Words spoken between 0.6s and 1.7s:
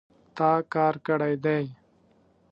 کار کړی دی